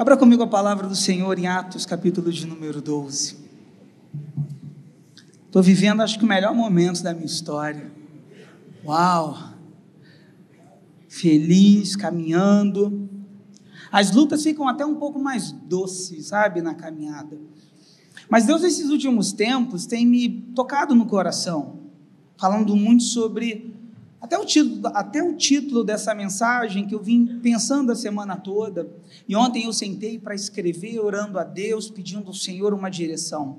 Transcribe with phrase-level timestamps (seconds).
[0.00, 3.36] Abra comigo a palavra do Senhor em Atos, capítulo de número 12.
[5.44, 7.92] Estou vivendo, acho que o melhor momento da minha história.
[8.82, 9.36] Uau!
[11.06, 13.10] Feliz, caminhando.
[13.92, 17.38] As lutas ficam até um pouco mais doces, sabe, na caminhada.
[18.26, 21.78] Mas Deus, nesses últimos tempos, tem me tocado no coração,
[22.38, 23.78] falando muito sobre
[24.20, 28.92] até o, título, até o título dessa mensagem que eu vim pensando a semana toda,
[29.26, 33.58] e ontem eu sentei para escrever, orando a Deus, pedindo ao Senhor uma direção.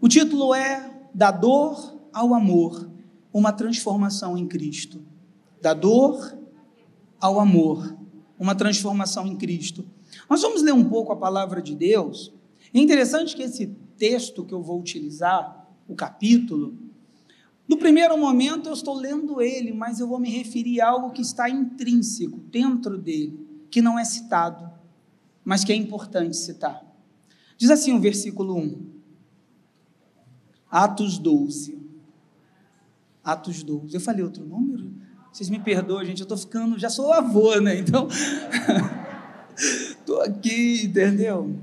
[0.00, 2.88] O título é Da Dor ao Amor,
[3.32, 5.02] uma transformação em Cristo.
[5.60, 6.38] Da dor
[7.20, 7.94] ao amor,
[8.38, 9.84] uma transformação em Cristo.
[10.28, 12.32] Nós vamos ler um pouco a palavra de Deus.
[12.72, 13.66] É interessante que esse
[13.98, 16.74] texto que eu vou utilizar, o capítulo,
[17.70, 21.22] no primeiro momento eu estou lendo ele, mas eu vou me referir a algo que
[21.22, 24.68] está intrínseco dentro dele, que não é citado,
[25.44, 26.82] mas que é importante citar.
[27.56, 28.90] Diz assim o versículo 1.
[30.68, 31.80] Atos 12.
[33.22, 33.94] Atos 12.
[33.94, 34.92] Eu falei outro número?
[35.32, 37.78] Vocês me perdoam, gente, eu estou ficando, já sou avô, né?
[37.78, 38.08] Então,
[39.56, 41.56] estou aqui, entendeu?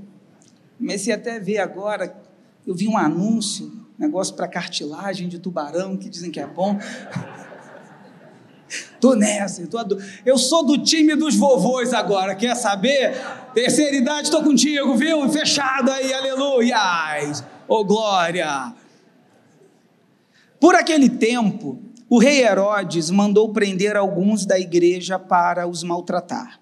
[0.78, 2.18] Comecei até a ver agora,
[2.66, 6.78] eu vi um anúncio negócio para cartilagem de tubarão, que dizem que é bom.
[9.00, 9.78] Tô nessa, tô
[10.26, 13.16] eu sou do time dos vovôs agora, quer saber?
[13.54, 15.26] Terceira idade, tô contigo, viu?
[15.30, 16.76] Fechado aí, aleluia!
[17.66, 18.74] Ô oh, glória!
[20.60, 26.60] Por aquele tempo, o rei Herodes mandou prender alguns da igreja para os maltratar.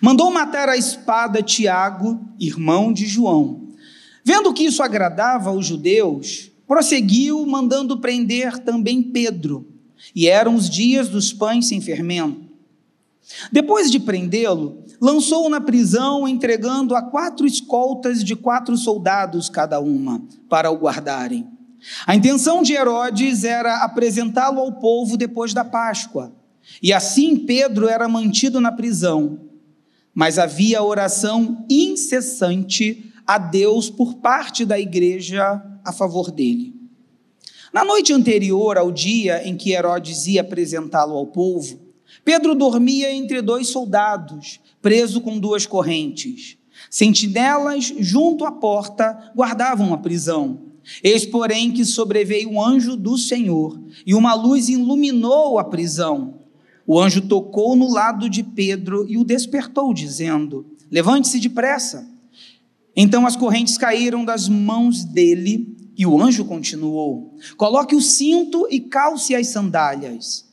[0.00, 3.68] Mandou matar a espada Tiago, irmão de João.
[4.24, 9.66] Vendo que isso agradava aos judeus, prosseguiu mandando prender também Pedro,
[10.14, 12.44] e eram os dias dos pães sem fermento.
[13.50, 20.22] Depois de prendê-lo, lançou-o na prisão, entregando a quatro escoltas de quatro soldados cada uma,
[20.48, 21.46] para o guardarem.
[22.06, 26.32] A intenção de Herodes era apresentá-lo ao povo depois da Páscoa,
[26.82, 29.38] e assim Pedro era mantido na prisão.
[30.14, 36.74] Mas havia oração incessante a Deus por parte da igreja a favor dele.
[37.72, 41.80] Na noite anterior ao dia em que Herodes ia apresentá-lo ao povo,
[42.24, 46.56] Pedro dormia entre dois soldados, preso com duas correntes.
[46.88, 50.60] Sentinelas junto à porta guardavam a prisão.
[51.02, 56.40] Eis, porém, que sobreveio um anjo do Senhor, e uma luz iluminou a prisão.
[56.86, 62.06] O anjo tocou no lado de Pedro e o despertou, dizendo: Levante-se depressa.
[62.94, 68.80] Então as correntes caíram das mãos dele e o anjo continuou: Coloque o cinto e
[68.80, 70.44] calce as sandálias.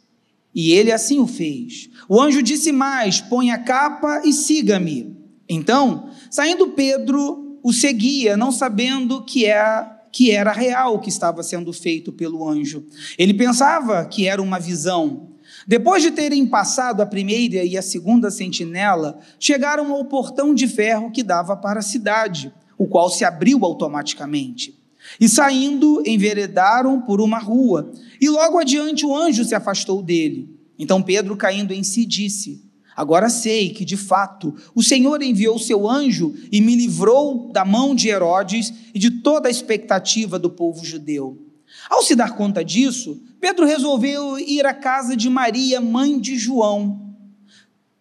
[0.53, 1.89] E ele assim o fez.
[2.07, 5.15] O anjo disse mais: Põe a capa e siga-me.
[5.47, 11.43] Então, saindo Pedro, o seguia, não sabendo que era, que era real o que estava
[11.43, 12.85] sendo feito pelo anjo.
[13.17, 15.29] Ele pensava que era uma visão.
[15.67, 21.11] Depois de terem passado a primeira e a segunda sentinela, chegaram ao portão de ferro
[21.11, 24.80] que dava para a cidade, o qual se abriu automaticamente.
[25.19, 30.57] E saindo, enveredaram por uma rua, e logo adiante o anjo se afastou dele.
[30.77, 32.63] Então Pedro, caindo em si, disse:
[32.95, 37.95] Agora sei que, de fato, o Senhor enviou seu anjo e me livrou da mão
[37.95, 41.47] de Herodes e de toda a expectativa do povo judeu.
[41.89, 47.15] Ao se dar conta disso, Pedro resolveu ir à casa de Maria, mãe de João,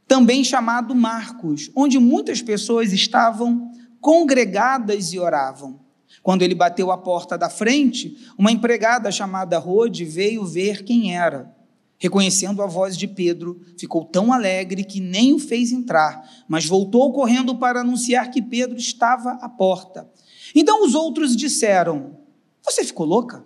[0.06, 5.78] também chamado Marcos, onde muitas pessoas estavam congregadas e oravam.
[6.22, 11.54] Quando ele bateu a porta da frente, uma empregada chamada Rode veio ver quem era.
[11.98, 17.12] Reconhecendo a voz de Pedro, ficou tão alegre que nem o fez entrar, mas voltou
[17.12, 20.10] correndo para anunciar que Pedro estava à porta.
[20.54, 22.16] Então os outros disseram:
[22.65, 23.44] Você ficou louca?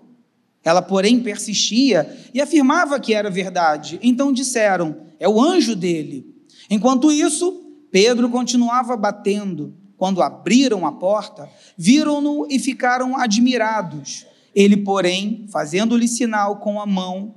[0.62, 3.98] Ela, porém, persistia e afirmava que era verdade.
[4.00, 6.24] Então disseram: É o anjo dele.
[6.70, 7.60] Enquanto isso,
[7.90, 9.74] Pedro continuava batendo.
[10.04, 11.48] Quando abriram a porta,
[11.78, 14.26] viram-no e ficaram admirados.
[14.54, 17.34] Ele, porém, fazendo-lhe sinal com a mão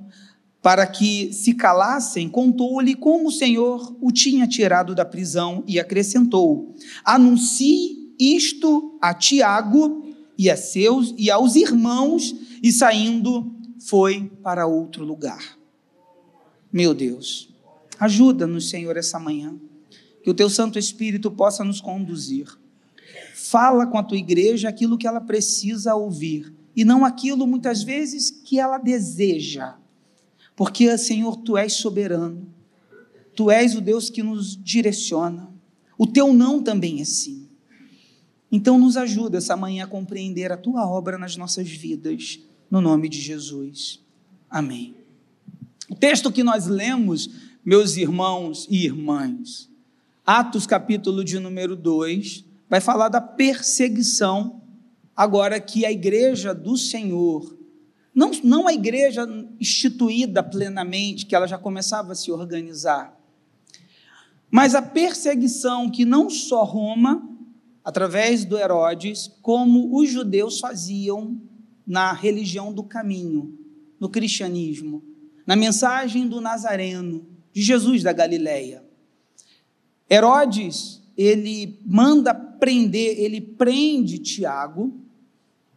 [0.60, 6.74] para que se calassem, contou-lhe como o Senhor o tinha tirado da prisão e acrescentou:
[7.02, 10.04] Anuncie isto a Tiago
[10.36, 13.50] e a seus e aos irmãos, e saindo
[13.80, 15.56] foi para outro lugar.
[16.70, 17.48] Meu Deus,
[17.98, 19.58] ajuda-nos, Senhor, essa manhã
[20.28, 22.57] que o teu Santo Espírito possa nos conduzir.
[23.50, 28.30] Fala com a tua igreja aquilo que ela precisa ouvir e não aquilo muitas vezes
[28.30, 29.76] que ela deseja.
[30.54, 32.46] Porque, Senhor, tu és soberano.
[33.34, 35.48] Tu és o Deus que nos direciona.
[35.96, 37.48] O teu não também é sim.
[38.52, 42.40] Então, nos ajuda essa manhã a compreender a tua obra nas nossas vidas,
[42.70, 44.04] no nome de Jesus.
[44.50, 44.94] Amém.
[45.88, 47.30] O texto que nós lemos,
[47.64, 49.70] meus irmãos e irmãs,
[50.26, 54.62] Atos, capítulo de número 2, vai falar da perseguição,
[55.16, 57.56] agora que a igreja do Senhor,
[58.14, 59.26] não, não a igreja
[59.60, 63.18] instituída plenamente, que ela já começava a se organizar,
[64.50, 67.28] mas a perseguição que não só Roma,
[67.84, 71.40] através do Herodes, como os judeus faziam
[71.86, 73.58] na religião do caminho,
[73.98, 75.02] no cristianismo,
[75.46, 78.84] na mensagem do Nazareno, de Jesus da Galileia.
[80.10, 84.94] Herodes, ele manda prender, ele prende Tiago,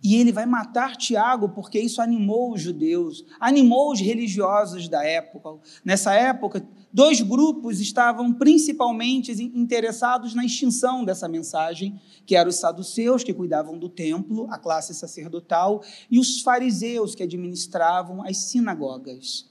[0.04, 5.60] e ele vai matar Tiago porque isso animou os judeus, animou os religiosos da época.
[5.86, 13.24] Nessa época, dois grupos estavam principalmente interessados na extinção dessa mensagem, que eram os saduceus,
[13.24, 19.51] que cuidavam do templo, a classe sacerdotal, e os fariseus, que administravam as sinagogas.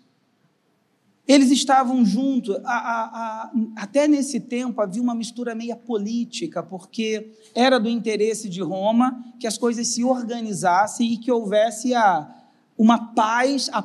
[1.31, 7.31] Eles estavam juntos, a, a, a, até nesse tempo havia uma mistura meia política, porque
[7.55, 11.93] era do interesse de Roma que as coisas se organizassem e que houvesse
[12.77, 13.81] uma paz, a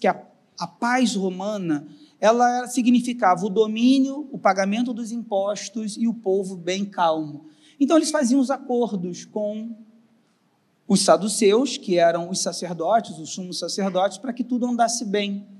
[0.00, 0.22] que a,
[0.58, 1.86] a paz romana,
[2.18, 7.44] ela significava o domínio, o pagamento dos impostos e o povo bem calmo.
[7.78, 9.76] Então eles faziam os acordos com
[10.88, 15.59] os saduceus, que eram os sacerdotes, os sumos sacerdotes, para que tudo andasse bem.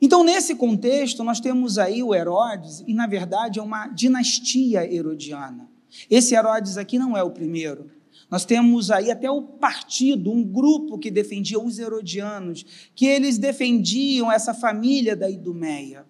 [0.00, 5.68] Então, nesse contexto, nós temos aí o Herodes, e na verdade é uma dinastia herodiana.
[6.10, 7.90] Esse Herodes aqui não é o primeiro.
[8.30, 12.64] Nós temos aí até o partido, um grupo que defendia os herodianos,
[12.94, 16.04] que eles defendiam essa família da Idumeia.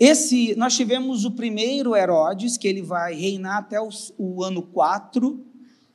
[0.00, 5.46] Esse, nós tivemos o primeiro Herodes, que ele vai reinar até o, o ano 4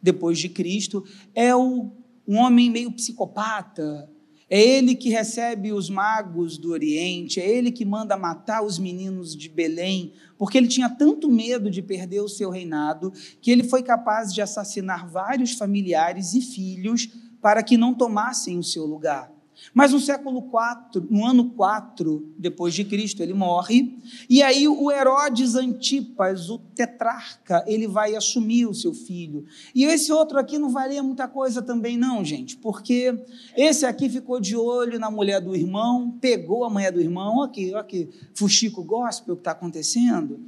[0.02, 1.04] depois de Cristo,
[1.34, 1.92] é o,
[2.26, 4.10] um homem meio psicopata,
[4.50, 9.36] é ele que recebe os magos do Oriente, é ele que manda matar os meninos
[9.36, 13.12] de Belém, porque ele tinha tanto medo de perder o seu reinado
[13.42, 17.10] que ele foi capaz de assassinar vários familiares e filhos
[17.42, 19.37] para que não tomassem o seu lugar.
[19.74, 23.98] Mas no século 4, no ano 4 depois de Cristo, ele morre,
[24.30, 29.46] e aí o Herodes Antipas, o tetrarca, ele vai assumir o seu filho.
[29.74, 33.18] E esse outro aqui não valia muita coisa também não, gente, porque
[33.56, 37.74] esse aqui ficou de olho na mulher do irmão, pegou a mulher do irmão, aqui,
[37.74, 40.40] aqui, fuxico gospel que está acontecendo.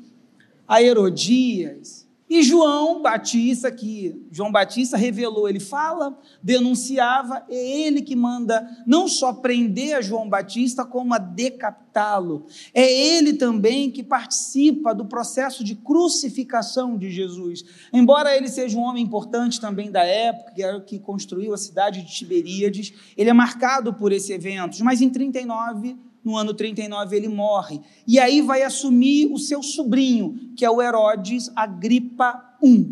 [0.68, 8.16] A Herodias, e João Batista, que João Batista revelou, ele fala, denunciava, é ele que
[8.16, 12.46] manda não só prender a João Batista, como a decapitá-lo.
[12.72, 17.66] É ele também que participa do processo de crucificação de Jesus.
[17.92, 22.94] Embora ele seja um homem importante também da época, que construiu a cidade de Tiberíades,
[23.18, 24.78] ele é marcado por esse evento.
[24.84, 25.98] Mas em 39
[26.30, 27.82] no ano 39 ele morre.
[28.06, 32.88] E aí vai assumir o seu sobrinho, que é o Herodes Agripa I.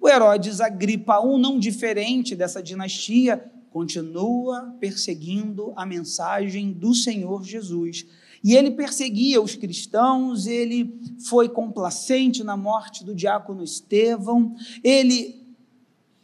[0.00, 8.06] O Herodes Agripa I, não diferente dessa dinastia, continua perseguindo a mensagem do Senhor Jesus.
[8.42, 10.98] E ele perseguia os cristãos, ele
[11.28, 15.39] foi complacente na morte do diácono Estevão, ele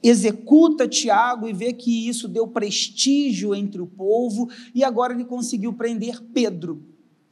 [0.02, 5.72] executa Tiago e vê que isso deu prestígio entre o povo, e agora ele conseguiu
[5.72, 6.82] prender Pedro.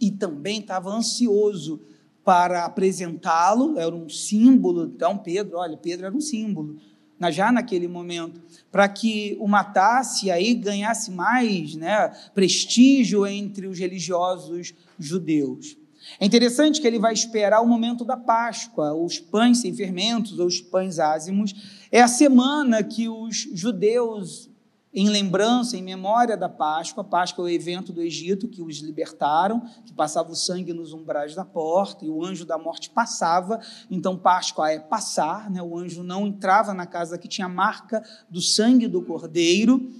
[0.00, 1.80] E também estava ansioso
[2.24, 4.86] para apresentá-lo, era um símbolo.
[4.86, 6.76] Então, Pedro, olha, Pedro era um símbolo,
[7.30, 13.78] já naquele momento, para que o matasse e aí ganhasse mais né, prestígio entre os
[13.78, 15.76] religiosos judeus.
[16.18, 20.46] É interessante que ele vai esperar o momento da Páscoa, os pães sem fermentos, ou
[20.46, 21.54] os pães ázimos.
[21.90, 24.50] É a semana que os judeus,
[24.92, 29.60] em lembrança, em memória da Páscoa, Páscoa é o evento do Egito que os libertaram,
[29.84, 33.60] que passava o sangue nos umbrais da porta, e o anjo da morte passava.
[33.90, 35.60] Então, Páscoa é passar, né?
[35.62, 39.90] o anjo não entrava na casa que tinha a marca do sangue do cordeiro.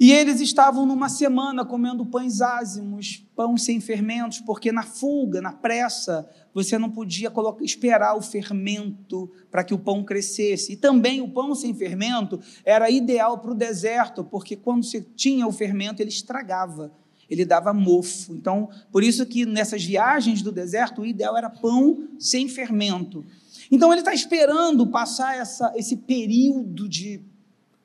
[0.00, 5.52] E eles estavam numa semana comendo pães ázimos, pão sem fermentos, porque na fuga, na
[5.52, 10.74] pressa, você não podia colocar, esperar o fermento para que o pão crescesse.
[10.74, 15.48] E também o pão sem fermento era ideal para o deserto, porque quando você tinha
[15.48, 16.92] o fermento, ele estragava,
[17.28, 18.32] ele dava mofo.
[18.34, 23.24] Então, por isso que nessas viagens do deserto, o ideal era pão sem fermento.
[23.68, 27.20] Então, ele está esperando passar essa, esse período de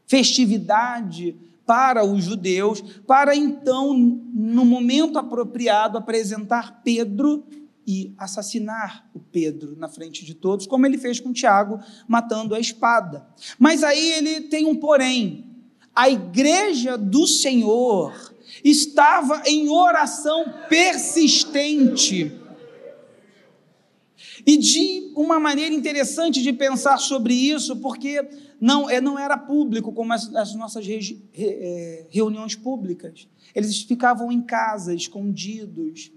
[0.06, 7.46] festividade para os judeus, para então, no momento apropriado, apresentar Pedro
[7.86, 12.60] e assassinar o Pedro na frente de todos, como ele fez com Tiago, matando a
[12.60, 13.26] espada.
[13.60, 15.50] Mas aí ele tem um porém.
[15.96, 22.40] A igreja do Senhor estava em oração persistente.
[24.46, 28.28] E de uma maneira interessante de pensar sobre isso, porque
[28.60, 33.28] não, é, não era público como as, as nossas re, é, reuniões públicas.
[33.54, 36.12] Eles ficavam em casa, escondidos,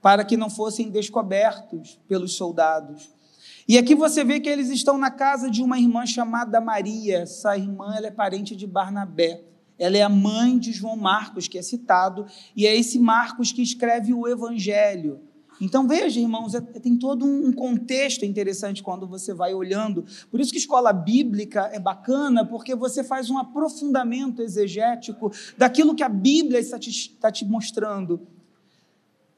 [0.00, 3.10] para que não fossem descobertos pelos soldados.
[3.66, 7.18] E aqui você vê que eles estão na casa de uma irmã chamada Maria.
[7.18, 9.42] Essa irmã ela é parente de Barnabé.
[9.78, 12.26] Ela é a mãe de João Marcos, que é citado,
[12.56, 15.20] e é esse Marcos que escreve o Evangelho.
[15.60, 20.04] Então veja, irmãos, é, tem todo um contexto interessante quando você vai olhando.
[20.30, 26.02] Por isso que escola bíblica é bacana, porque você faz um aprofundamento exegético daquilo que
[26.02, 28.26] a Bíblia está te, está te mostrando.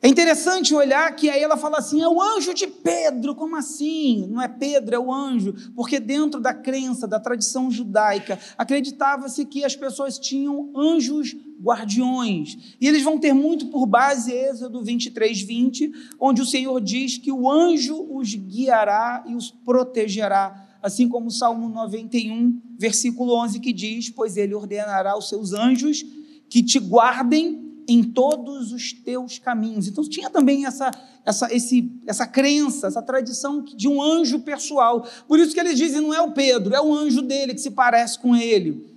[0.03, 4.27] É interessante olhar que aí ela fala assim: é o anjo de Pedro, como assim?
[4.31, 9.63] Não é Pedro, é o anjo, porque dentro da crença, da tradição judaica, acreditava-se que
[9.63, 12.77] as pessoas tinham anjos guardiões.
[12.81, 17.31] E eles vão ter muito por base Êxodo 23, 20, onde o Senhor diz que
[17.31, 20.67] o anjo os guiará e os protegerá.
[20.83, 26.03] Assim como o Salmo 91, versículo 11, que diz: Pois ele ordenará aos seus anjos
[26.49, 29.89] que te guardem em todos os teus caminhos.
[29.89, 30.93] Então tinha também essa,
[31.27, 35.05] essa, esse, essa crença, essa tradição de um anjo pessoal.
[35.27, 37.73] Por isso que eles dizem, não é o Pedro, é o anjo dele que se
[37.73, 38.89] parece com ele.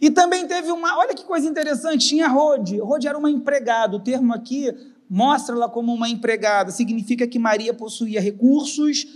[0.00, 2.78] E também teve uma, olha que coisa interessante, tinha Rode.
[2.78, 4.70] Rode era uma empregada, o termo aqui
[5.08, 9.06] mostra-la como uma empregada, significa que Maria possuía recursos,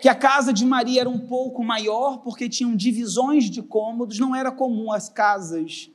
[0.00, 4.34] que a casa de Maria era um pouco maior, porque tinham divisões de cômodos, não
[4.34, 5.90] era comum as casas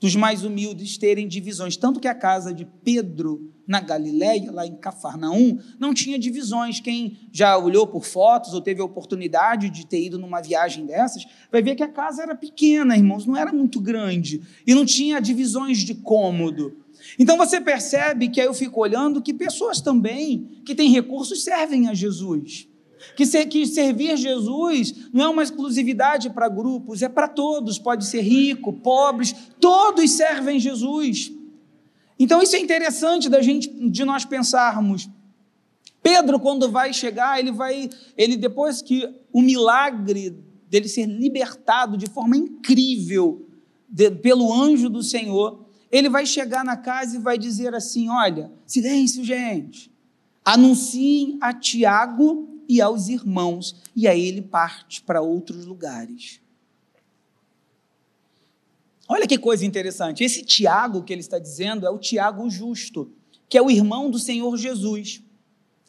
[0.00, 1.76] dos mais humildes terem divisões.
[1.76, 6.80] Tanto que a casa de Pedro, na Galiléia, lá em Cafarnaum, não tinha divisões.
[6.80, 11.26] Quem já olhou por fotos ou teve a oportunidade de ter ido numa viagem dessas,
[11.50, 14.42] vai ver que a casa era pequena, irmãos, não era muito grande.
[14.66, 16.76] E não tinha divisões de cômodo.
[17.18, 21.88] Então você percebe que aí eu fico olhando que pessoas também que têm recursos servem
[21.88, 22.68] a Jesus.
[23.14, 27.78] Que, ser, que servir Jesus não é uma exclusividade para grupos, é para todos.
[27.78, 31.32] Pode ser rico, pobres, todos servem Jesus.
[32.18, 35.08] Então isso é interessante da gente, de nós pensarmos.
[36.02, 40.38] Pedro, quando vai chegar, ele vai, ele depois que o milagre
[40.68, 43.46] dele ser libertado de forma incrível
[43.88, 48.50] de, pelo anjo do Senhor, ele vai chegar na casa e vai dizer assim: Olha,
[48.66, 49.90] silêncio, gente.
[50.44, 56.40] Anunciem a Tiago e aos irmãos, e aí ele parte para outros lugares.
[59.08, 60.24] Olha que coisa interessante.
[60.24, 63.12] Esse Tiago que ele está dizendo é o Tiago justo,
[63.48, 65.22] que é o irmão do Senhor Jesus,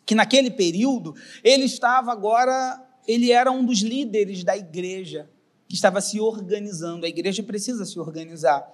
[0.06, 5.30] que naquele período ele estava agora, ele era um dos líderes da igreja
[5.68, 7.06] que estava se organizando.
[7.06, 8.66] A igreja precisa se organizar.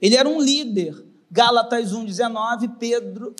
[0.00, 1.04] Ele era um líder.
[1.30, 3.34] Gálatas 1:19, Pedro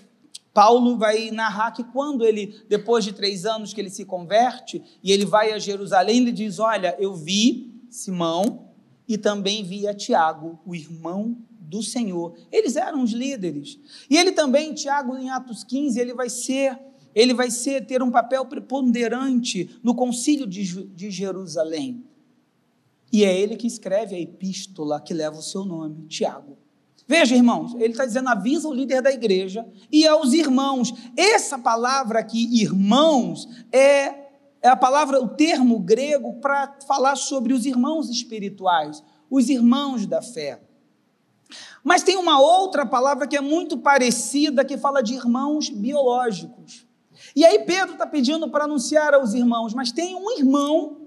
[0.54, 5.11] Paulo vai narrar que quando ele, depois de três anos que ele se converte, e
[5.11, 8.68] ele vai a Jerusalém, ele diz: Olha, eu vi Simão
[9.08, 12.37] e também vi a Tiago, o irmão do Senhor.
[12.52, 13.80] Eles eram os líderes.
[14.08, 16.78] E ele também, Tiago, em Atos 15, ele vai ser,
[17.12, 22.04] ele vai ser ter um papel preponderante no concílio de, de Jerusalém.
[23.12, 26.63] E é ele que escreve a epístola que leva o seu nome, Tiago.
[27.06, 30.92] Veja, irmãos, ele está dizendo: avisa o líder da igreja e aos irmãos.
[31.16, 34.14] Essa palavra aqui, irmãos, é,
[34.62, 40.23] é a palavra, o termo grego para falar sobre os irmãos espirituais, os irmãos da
[40.23, 40.61] fé.
[41.82, 46.87] Mas tem uma outra palavra que é muito parecida, que fala de irmãos biológicos.
[47.37, 51.00] E aí Pedro está pedindo para anunciar aos irmãos, mas tem um irmão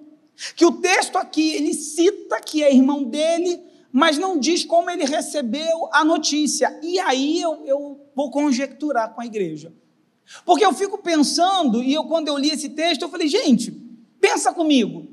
[0.56, 3.60] que o texto aqui ele cita que é irmão dele,
[3.92, 6.80] mas não diz como ele recebeu a notícia.
[6.84, 9.74] E aí eu, eu vou conjecturar com a igreja.
[10.46, 13.72] Porque eu fico pensando, e eu quando eu li esse texto, eu falei, gente,
[14.20, 15.08] pensa comigo.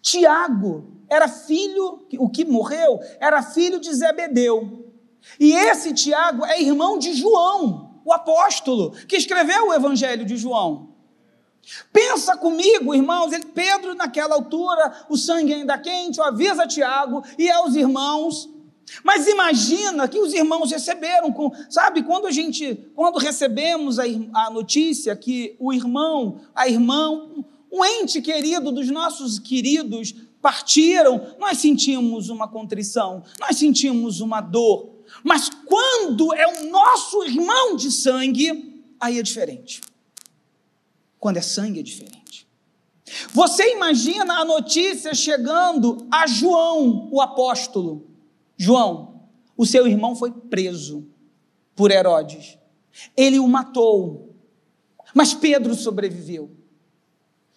[0.00, 4.92] Tiago era filho, o que morreu, era filho de Zebedeu.
[5.38, 10.93] E esse Tiago é irmão de João, o apóstolo, que escreveu o evangelho de João.
[11.92, 17.74] Pensa comigo, irmãos, ele, Pedro, naquela altura, o sangue ainda quente, avisa Tiago e aos
[17.74, 18.48] irmãos.
[19.02, 24.04] Mas imagina que os irmãos receberam, com, sabe, quando a gente, quando recebemos a,
[24.34, 27.28] a notícia que o irmão, a irmã,
[27.72, 34.90] um ente querido dos nossos queridos partiram, nós sentimos uma contrição, nós sentimos uma dor.
[35.22, 39.80] Mas quando é o nosso irmão de sangue, aí é diferente.
[41.24, 42.46] Quando é sangue é diferente.
[43.32, 48.10] Você imagina a notícia chegando a João, o apóstolo.
[48.58, 49.22] João,
[49.56, 51.08] o seu irmão foi preso
[51.74, 52.58] por Herodes.
[53.16, 54.34] Ele o matou,
[55.14, 56.50] mas Pedro sobreviveu.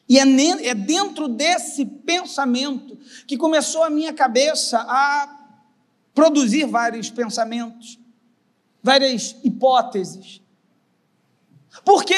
[0.08, 0.22] E é,
[0.66, 2.98] é dentro desse pensamento
[3.28, 5.58] que começou a minha cabeça a
[6.16, 8.00] produzir vários pensamentos,
[8.82, 10.42] várias hipóteses.
[11.84, 12.16] Porque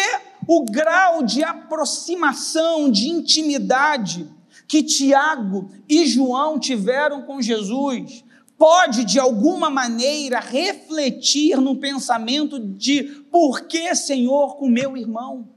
[0.51, 4.27] o grau de aproximação, de intimidade
[4.67, 8.23] que Tiago e João tiveram com Jesus
[8.57, 15.47] pode, de alguma maneira, refletir no pensamento de por que, Senhor, com meu irmão?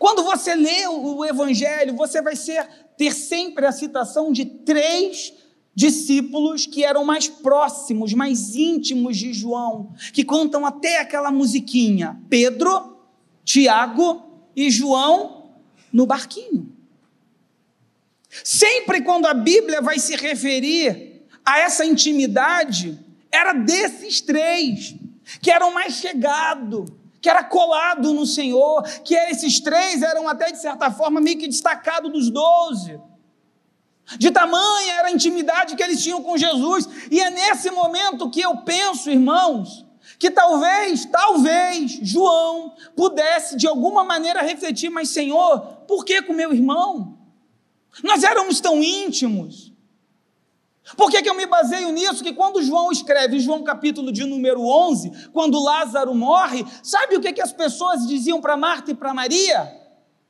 [0.00, 5.32] Quando você lê o Evangelho, você vai ser, ter sempre a citação de três
[5.72, 12.95] discípulos que eram mais próximos, mais íntimos de João, que contam até aquela musiquinha: Pedro,
[13.46, 15.52] Tiago e João
[15.92, 16.76] no barquinho.
[18.44, 22.98] Sempre quando a Bíblia vai se referir a essa intimidade
[23.30, 24.96] era desses três,
[25.40, 30.60] que eram mais chegados, que era colado no Senhor, que esses três eram até de
[30.60, 33.00] certa forma meio que destacados dos doze.
[34.18, 38.40] De tamanha era a intimidade que eles tinham com Jesus, e é nesse momento que
[38.40, 39.85] eu penso, irmãos,
[40.18, 46.52] que talvez, talvez João pudesse de alguma maneira refletir, mas Senhor, por que com meu
[46.52, 47.18] irmão?
[48.02, 49.72] Nós éramos tão íntimos.
[50.96, 52.22] Por que, que eu me baseio nisso?
[52.22, 57.32] Que quando João escreve, João capítulo de número 11, quando Lázaro morre, sabe o que,
[57.32, 59.74] que as pessoas diziam para Marta e para Maria?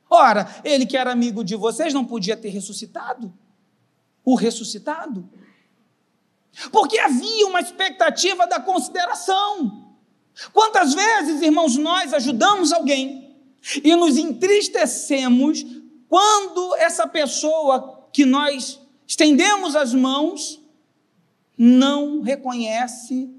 [0.09, 3.31] Ora, ele que era amigo de vocês não podia ter ressuscitado?
[4.25, 5.29] O ressuscitado?
[6.71, 9.95] Porque havia uma expectativa da consideração.
[10.53, 13.35] Quantas vezes, irmãos, nós ajudamos alguém
[13.83, 15.65] e nos entristecemos
[16.07, 20.61] quando essa pessoa que nós estendemos as mãos,
[21.57, 23.33] não reconhece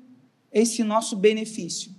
[0.50, 1.94] esse nosso benefício.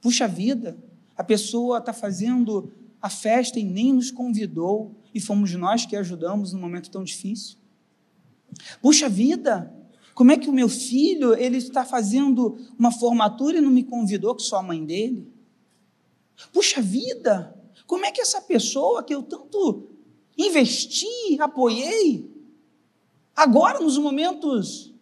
[0.00, 0.78] Puxa vida,
[1.16, 6.52] a pessoa está fazendo a festa e nem nos convidou, e fomos nós que ajudamos
[6.52, 7.56] num momento tão difícil.
[8.80, 9.74] Puxa vida,
[10.14, 14.34] como é que o meu filho ele está fazendo uma formatura e não me convidou
[14.34, 15.30] que sou a mãe dele?
[16.52, 17.56] Puxa vida,
[17.86, 19.88] como é que essa pessoa que eu tanto
[20.38, 22.30] investi, apoiei.
[23.34, 24.94] Agora, nos momentos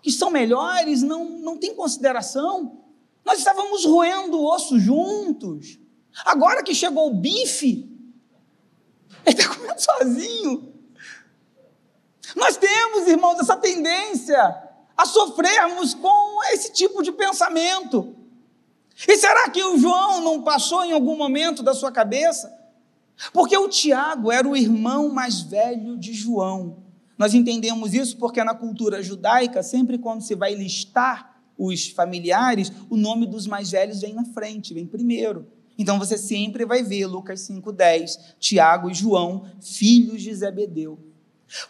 [0.00, 2.84] que são melhores, não, não tem consideração.
[3.24, 5.80] Nós estávamos roendo o osso juntos.
[6.24, 7.90] Agora que chegou o bife,
[9.26, 10.75] ele está comendo sozinho.
[12.36, 14.38] Nós temos, irmãos, essa tendência
[14.94, 18.14] a sofrermos com esse tipo de pensamento.
[19.08, 22.54] E será que o João não passou em algum momento da sua cabeça?
[23.32, 26.84] Porque o Tiago era o irmão mais velho de João.
[27.16, 32.96] Nós entendemos isso porque na cultura judaica, sempre quando se vai listar os familiares, o
[32.96, 35.46] nome dos mais velhos vem na frente, vem primeiro.
[35.78, 40.98] Então você sempre vai ver Lucas 5:10, Tiago e João, filhos de Zebedeu.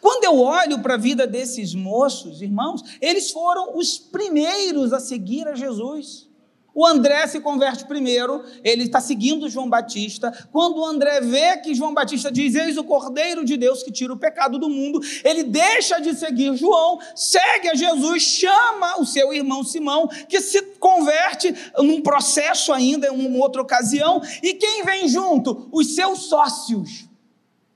[0.01, 5.47] Quando eu olho para a vida desses moços, irmãos, eles foram os primeiros a seguir
[5.47, 6.27] a Jesus.
[6.75, 10.31] O André se converte primeiro, ele está seguindo João Batista.
[10.53, 14.13] Quando o André vê que João Batista diz: Eis o Cordeiro de Deus que tira
[14.13, 19.33] o pecado do mundo, ele deixa de seguir João, segue a Jesus, chama o seu
[19.33, 24.21] irmão Simão, que se converte num processo ainda, em uma outra ocasião.
[24.43, 25.71] E quem vem junto?
[25.73, 27.09] Os seus sócios,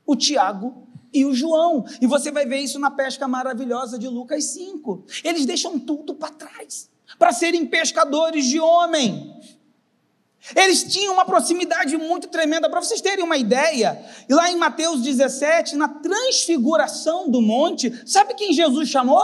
[0.05, 1.85] o Tiago e o João.
[2.01, 5.05] E você vai ver isso na pesca maravilhosa de Lucas 5.
[5.25, 9.59] Eles deixam tudo para trás para serem pescadores de homens.
[10.57, 14.03] Eles tinham uma proximidade muito tremenda, para vocês terem uma ideia.
[14.29, 19.21] Lá em Mateus 17, na transfiguração do monte, sabe quem Jesus chamou?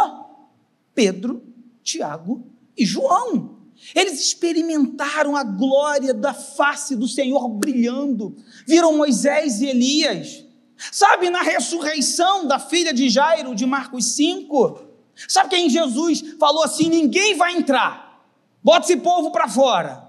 [0.95, 1.43] Pedro,
[1.83, 2.47] Tiago
[2.77, 3.57] e João.
[3.95, 10.46] Eles experimentaram a glória da face do Senhor brilhando, viram Moisés e Elias.
[10.93, 14.87] Sabe, na ressurreição da filha de Jairo, de Marcos 5,
[15.29, 18.23] Sabe quem Jesus falou assim: ninguém vai entrar,
[18.63, 20.07] bota esse povo para fora.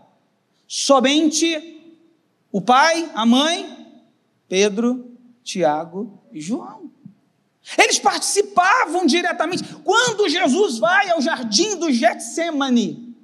[0.67, 1.95] Somente
[2.51, 4.03] o pai, a mãe,
[4.49, 6.91] Pedro, Tiago e João.
[7.77, 9.63] Eles participavam diretamente.
[9.83, 13.15] Quando Jesus vai ao jardim do Getsemane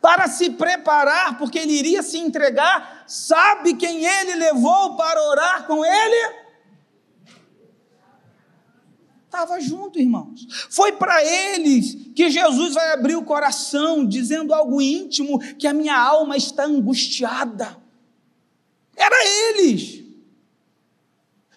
[0.00, 5.84] para se preparar, porque ele iria se entregar, sabe quem ele levou para orar com
[5.84, 6.41] ele?
[9.32, 10.46] Estava junto, irmãos.
[10.68, 15.98] Foi para eles que Jesus vai abrir o coração, dizendo algo íntimo: que a minha
[15.98, 17.78] alma está angustiada.
[18.94, 20.04] Era eles.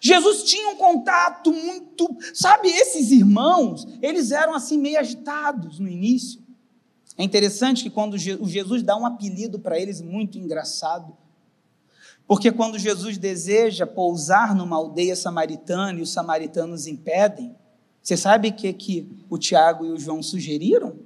[0.00, 2.08] Jesus tinha um contato muito.
[2.32, 6.40] Sabe, esses irmãos, eles eram assim meio agitados no início.
[7.18, 11.14] É interessante que quando Jesus dá um apelido para eles muito engraçado.
[12.26, 17.54] Porque quando Jesus deseja pousar numa aldeia samaritana e os samaritanos impedem,
[18.06, 20.96] você sabe o que, que o Tiago e o João sugeriram?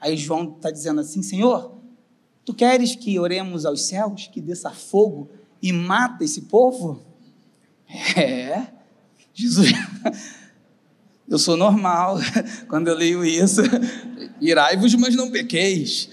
[0.00, 1.78] Aí João está dizendo assim: Senhor,
[2.44, 5.30] tu queres que oremos aos céus, que desça fogo
[5.62, 7.00] e mata esse povo?
[8.16, 8.66] É,
[9.32, 9.68] Jesus.
[11.30, 12.18] Eu sou normal
[12.68, 13.60] quando eu leio isso.
[14.40, 16.08] Irai-vos, mas não pequeis.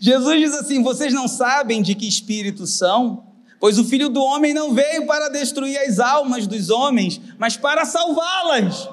[0.00, 3.31] Jesus diz assim: Vocês não sabem de que espírito são?
[3.62, 7.84] Pois o filho do homem não veio para destruir as almas dos homens, mas para
[7.84, 8.90] salvá-las.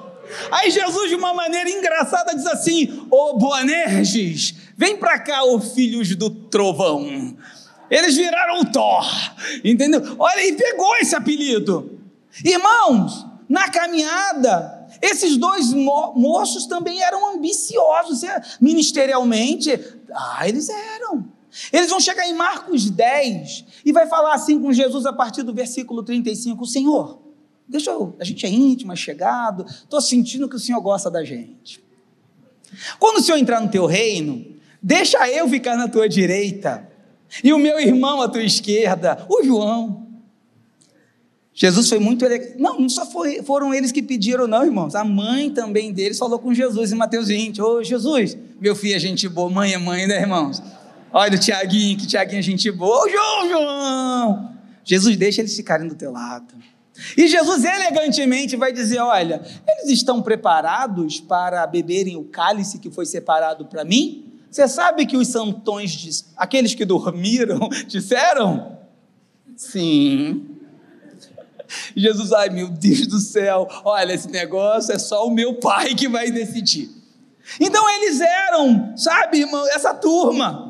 [0.48, 6.14] Aí Jesus, de uma maneira engraçada, diz assim: Ô Boanerges, vem para cá, ô filhos
[6.14, 7.36] do trovão.
[7.90, 9.04] Eles viraram o Thor,
[9.64, 10.14] entendeu?
[10.16, 11.98] Olha, e pegou esse apelido.
[12.44, 19.80] Irmãos, na caminhada, esses dois mo moços também eram ambiciosos, é, ministerialmente.
[20.14, 21.39] Ah, eles eram.
[21.72, 25.52] Eles vão chegar em Marcos 10 e vai falar assim com Jesus a partir do
[25.52, 27.20] versículo 35: Senhor,
[27.68, 31.24] deixa eu, a gente é íntimo, é chegado, estou sentindo que o Senhor gosta da
[31.24, 31.82] gente.
[32.98, 34.46] Quando o Senhor entrar no teu reino,
[34.82, 36.88] deixa eu ficar na tua direita
[37.44, 40.08] e o meu irmão à tua esquerda, o João.
[41.52, 42.58] Jesus foi muito elegante.
[42.58, 44.94] Não, não só foi, foram eles que pediram, não, irmãos.
[44.94, 47.60] A mãe também deles falou com Jesus em Mateus 20.
[47.60, 50.62] Ô, Jesus, meu filho é gente boa, mãe é mãe, né, irmãos?
[51.12, 53.04] Olha o Tiaguinho, que Tiaguinho é gente boa.
[53.04, 54.54] Ô, João, João!
[54.84, 56.54] Jesus deixa eles ficarem do teu lado.
[57.16, 63.06] E Jesus elegantemente vai dizer: Olha, eles estão preparados para beberem o cálice que foi
[63.06, 64.26] separado para mim?
[64.50, 68.78] Você sabe que os santões, aqueles que dormiram, disseram?
[69.56, 70.46] Sim.
[71.94, 76.08] Jesus, ai meu Deus do céu, olha, esse negócio é só o meu pai que
[76.08, 76.90] vai decidir.
[77.60, 80.69] Então eles eram, sabe, irmão, essa turma.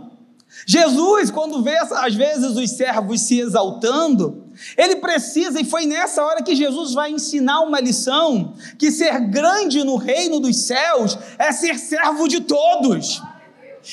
[0.66, 6.42] Jesus, quando vê às vezes os servos se exaltando, ele precisa, e foi nessa hora
[6.42, 11.78] que Jesus vai ensinar uma lição: que ser grande no reino dos céus é ser
[11.78, 13.22] servo de todos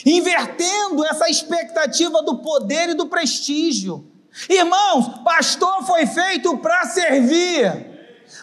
[0.05, 4.05] invertendo essa expectativa do poder e do prestígio.
[4.49, 7.95] Irmãos, pastor foi feito para servir.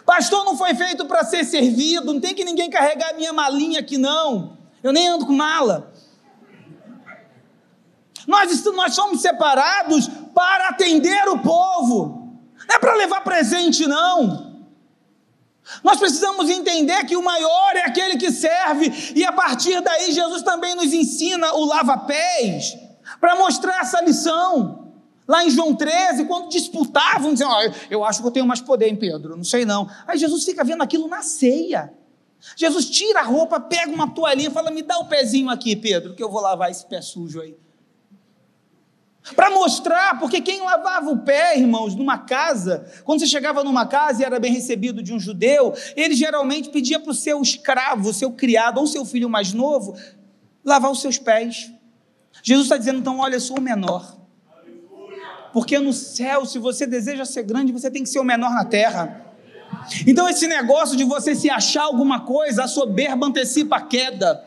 [0.05, 2.13] Pastor não foi feito para ser servido.
[2.13, 4.59] Não tem que ninguém carregar minha malinha aqui, não.
[4.83, 5.93] Eu nem ando com mala.
[8.27, 12.39] Nós, nós somos separados para atender o povo.
[12.69, 14.55] Não é para levar presente, não.
[15.83, 20.43] Nós precisamos entender que o maior é aquele que serve, e a partir daí Jesus
[20.43, 22.77] também nos ensina o lava-pés,
[23.21, 24.83] para mostrar essa lição.
[25.27, 28.89] Lá em João 13, quando disputavam, diziam: oh, Eu acho que eu tenho mais poder
[28.89, 29.89] em Pedro, não sei não.
[30.07, 31.95] Aí Jesus fica vendo aquilo na ceia.
[32.55, 36.15] Jesus tira a roupa, pega uma toalhinha e fala: Me dá o pezinho aqui, Pedro,
[36.15, 37.57] que eu vou lavar esse pé sujo aí.
[39.35, 44.21] Para mostrar, porque quem lavava o pé, irmãos, numa casa, quando você chegava numa casa
[44.21, 48.33] e era bem recebido de um judeu, ele geralmente pedia para o seu escravo, seu
[48.33, 49.97] criado ou seu filho mais novo,
[50.63, 51.73] lavar os seus pés.
[52.43, 54.15] Jesus está dizendo, então, olha, eu sou o menor.
[55.55, 58.67] Porque no céu, se você deseja ser grande, você tem que ser o menor na
[58.67, 59.25] terra.
[60.07, 64.45] Então, esse negócio de você se achar alguma coisa, a soberba antecipa a queda.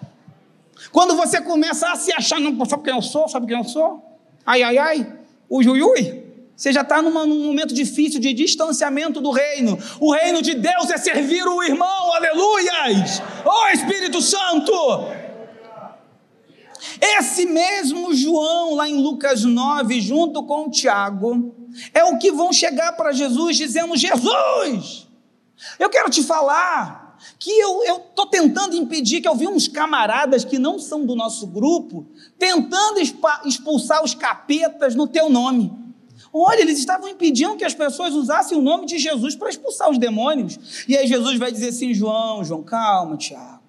[0.91, 3.27] Quando você começa a se achar, não, sabe quem eu sou?
[3.27, 4.16] Sabe quem eu sou?
[4.47, 5.13] Ai, ai, ai,
[5.49, 6.23] o ui,
[6.55, 9.77] Você já está num momento difícil de distanciamento do reino.
[9.99, 13.21] O reino de Deus é servir o irmão, aleluias!
[13.45, 14.71] Oh Espírito Santo!
[17.01, 21.53] Esse mesmo João, lá em Lucas 9, junto com Tiago,
[21.93, 25.07] é o que vão chegar para Jesus dizendo: Jesus,
[25.77, 27.06] eu quero te falar
[27.39, 31.47] que eu estou tentando impedir, que eu vi uns camaradas que não são do nosso
[31.47, 32.05] grupo,
[32.37, 32.99] tentando
[33.45, 35.71] expulsar os capetas no teu nome.
[36.33, 39.97] Olha, eles estavam impedindo que as pessoas usassem o nome de Jesus para expulsar os
[39.97, 40.85] demônios.
[40.87, 43.61] E aí Jesus vai dizer assim: João, João, calma, Tiago.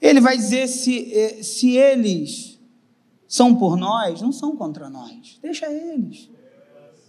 [0.00, 2.58] Ele vai dizer: se, eh, se eles
[3.26, 5.38] são por nós, não são contra nós.
[5.42, 6.28] Deixa eles.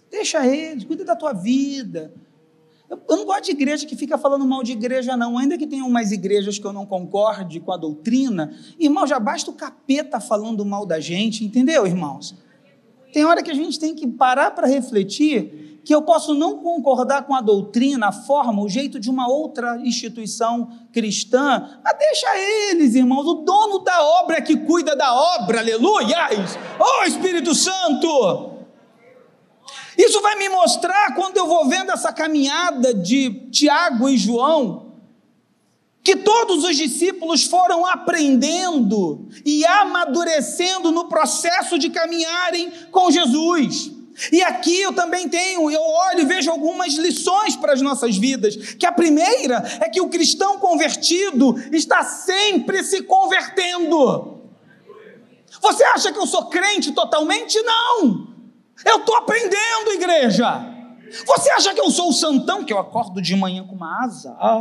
[0.10, 2.14] Deixa eles, cuida da tua vida.
[3.10, 5.38] Eu não gosto de igreja que fica falando mal de igreja, não.
[5.38, 9.50] Ainda que tenham umas igrejas que eu não concorde com a doutrina, irmão, já basta
[9.52, 12.36] o capeta falando mal da gente, entendeu, irmãos?
[13.14, 17.24] Tem hora que a gente tem que parar para refletir que eu posso não concordar
[17.24, 22.28] com a doutrina, a forma, o jeito de uma outra instituição cristã, mas deixa
[22.70, 26.30] eles, irmãos, o dono da obra é que cuida da obra, aleluia!
[26.80, 28.53] Oh Espírito Santo!
[29.98, 34.94] Isso vai me mostrar, quando eu vou vendo essa caminhada de Tiago e João,
[36.04, 43.92] que todos os discípulos foram aprendendo e amadurecendo no processo de caminharem com Jesus.
[44.32, 48.56] E aqui eu também tenho, eu olho e vejo algumas lições para as nossas vidas.
[48.56, 54.42] Que a primeira é que o cristão convertido está sempre se convertendo.
[55.62, 57.60] Você acha que eu sou crente totalmente?
[57.62, 58.33] Não.
[58.86, 60.74] Eu estou aprendendo, igreja.
[61.26, 64.36] Você acha que eu sou o santão que eu acordo de manhã com uma asa?
[64.39, 64.60] Ah,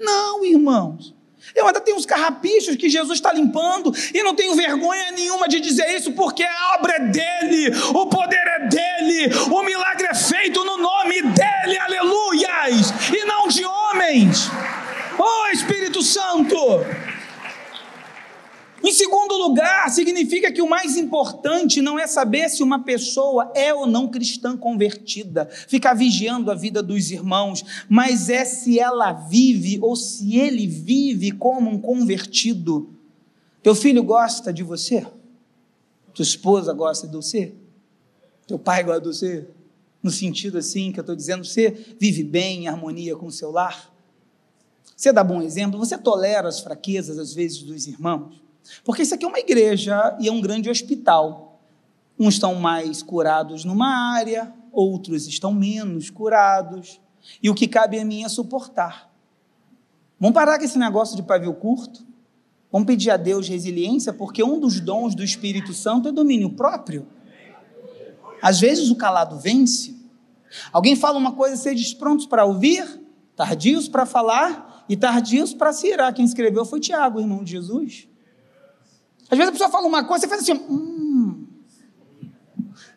[0.00, 1.14] não, irmãos.
[1.54, 5.60] Eu ainda tenho uns carrapichos que Jesus está limpando e não tenho vergonha nenhuma de
[5.60, 10.64] dizer isso, porque a obra é dele, o poder é dele, o milagre é feito
[10.64, 14.50] no nome dele, aleluias, e não de homens.
[15.18, 16.56] Oh Espírito Santo!
[18.86, 23.72] Em segundo lugar, significa que o mais importante não é saber se uma pessoa é
[23.72, 29.78] ou não cristã convertida, ficar vigiando a vida dos irmãos, mas é se ela vive
[29.80, 32.90] ou se ele vive como um convertido.
[33.62, 35.06] Teu filho gosta de você?
[36.12, 37.54] Tua esposa gosta de você?
[38.46, 39.48] Teu pai gosta de você?
[40.02, 43.50] No sentido assim que eu estou dizendo, você vive bem em harmonia com o seu
[43.50, 43.90] lar?
[44.94, 45.78] Você dá bom exemplo?
[45.78, 48.43] Você tolera as fraquezas, às vezes, dos irmãos?
[48.84, 51.60] Porque isso aqui é uma igreja e é um grande hospital.
[52.18, 57.00] Uns estão mais curados numa área, outros estão menos curados.
[57.42, 59.10] E o que cabe a mim é suportar.
[60.18, 62.06] Vamos parar com esse negócio de pavio curto?
[62.70, 67.06] Vamos pedir a Deus resiliência, porque um dos dons do Espírito Santo é domínio próprio.
[68.42, 69.96] Às vezes o calado vence.
[70.72, 73.00] Alguém fala uma coisa, sejam prontos para ouvir,
[73.36, 76.12] tardios para falar e tardios para se irar.
[76.12, 78.08] Quem escreveu foi Tiago, irmão de Jesus.
[79.34, 81.44] Às vezes a pessoa fala uma coisa, você faz assim, hum.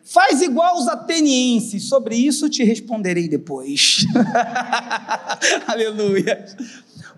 [0.04, 4.06] Faz igual os atenienses, sobre isso te responderei depois.
[5.66, 6.46] Aleluia.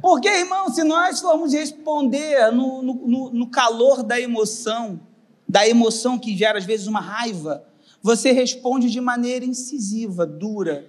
[0.00, 4.98] Porque, irmão, se nós formos responder no, no, no calor da emoção,
[5.46, 7.62] da emoção que gera às vezes uma raiva,
[8.02, 10.88] você responde de maneira incisiva, dura.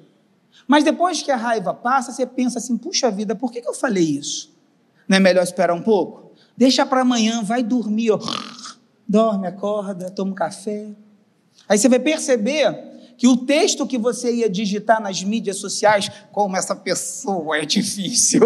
[0.66, 3.74] Mas depois que a raiva passa, você pensa assim: puxa vida, por que, que eu
[3.74, 4.58] falei isso?
[5.06, 6.31] Não é melhor esperar um pouco?
[6.62, 8.20] Deixa para amanhã, vai dormir, ó.
[9.08, 10.90] dorme, acorda, toma um café.
[11.68, 16.56] Aí você vai perceber que o texto que você ia digitar nas mídias sociais, como
[16.56, 18.42] essa pessoa é difícil,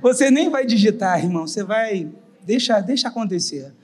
[0.00, 2.10] você nem vai digitar, irmão, você vai
[2.42, 3.74] deixa, deixa acontecer.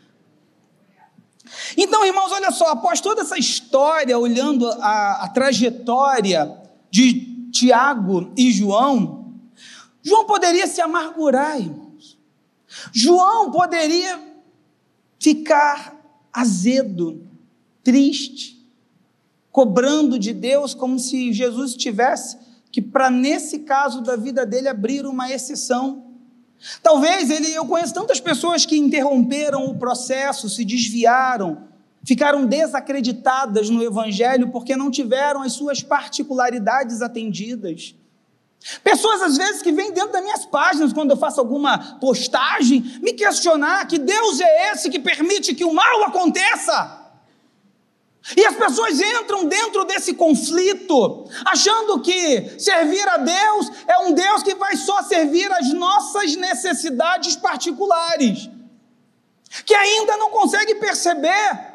[1.76, 6.50] Então, irmãos, olha só, após toda essa história, olhando a, a trajetória
[6.90, 9.34] de Tiago e João,
[10.02, 11.79] João poderia se amargurar, irmão.
[12.92, 14.20] João poderia
[15.18, 15.96] ficar
[16.32, 17.26] azedo,
[17.82, 18.60] triste,
[19.50, 22.38] cobrando de Deus como se Jesus tivesse
[22.70, 26.04] que para nesse caso da vida dele abrir uma exceção.
[26.82, 31.64] Talvez ele, eu conheço tantas pessoas que interromperam o processo, se desviaram,
[32.04, 37.94] ficaram desacreditadas no evangelho porque não tiveram as suas particularidades atendidas.
[38.84, 43.14] Pessoas, às vezes, que vêm dentro das minhas páginas, quando eu faço alguma postagem, me
[43.14, 46.98] questionar que Deus é esse que permite que o mal aconteça.
[48.36, 54.42] E as pessoas entram dentro desse conflito, achando que servir a Deus é um Deus
[54.42, 58.50] que vai só servir as nossas necessidades particulares,
[59.64, 61.70] que ainda não consegue perceber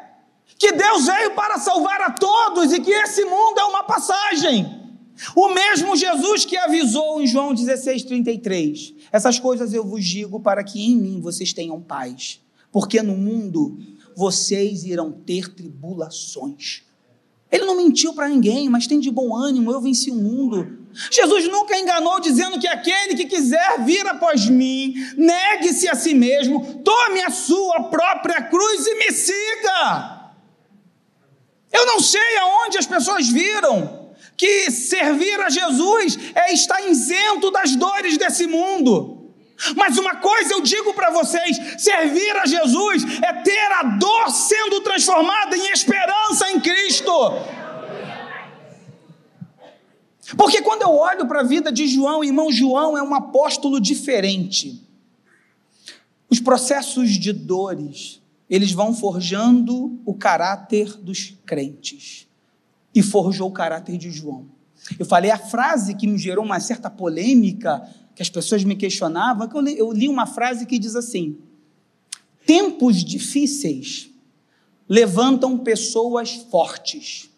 [0.56, 4.85] que Deus veio para salvar a todos e que esse mundo é uma passagem.
[5.34, 10.82] O mesmo Jesus que avisou em João 16,33: Essas coisas eu vos digo para que
[10.82, 13.78] em mim vocês tenham paz, porque no mundo
[14.14, 16.82] vocês irão ter tribulações.
[17.50, 20.78] Ele não mentiu para ninguém, mas tem de bom ânimo, eu venci o mundo.
[21.10, 26.82] Jesus nunca enganou dizendo que aquele que quiser vir após mim, negue-se a si mesmo,
[26.82, 30.32] tome a sua própria cruz e me siga.
[31.72, 33.95] Eu não sei aonde as pessoas viram
[34.36, 39.32] que servir a Jesus é estar isento das dores desse mundo.
[39.74, 44.82] Mas uma coisa eu digo para vocês: servir a Jesus é ter a dor sendo
[44.82, 47.12] transformada em esperança em Cristo.
[50.36, 54.82] Porque quando eu olho para a vida de João, irmão João é um apóstolo diferente.
[56.28, 58.20] Os processos de dores,
[58.50, 62.25] eles vão forjando o caráter dos crentes
[62.96, 64.46] e forjou o caráter de João.
[64.98, 69.46] Eu falei a frase que me gerou uma certa polêmica, que as pessoas me questionavam,
[69.46, 71.36] que eu li, eu li uma frase que diz assim:
[72.46, 74.08] tempos difíceis
[74.88, 77.28] levantam pessoas fortes.